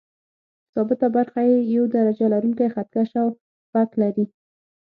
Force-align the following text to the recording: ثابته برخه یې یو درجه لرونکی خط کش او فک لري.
ثابته 0.73 1.07
برخه 1.17 1.41
یې 1.49 1.57
یو 1.75 1.83
درجه 1.95 2.25
لرونکی 2.33 2.67
خط 2.73 2.87
کش 2.95 3.09
او 3.21 3.27
فک 3.71 3.89
لري. 4.01 4.25